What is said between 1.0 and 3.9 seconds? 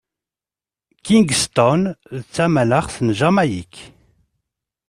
Kingston d tamaxt n Jamayik.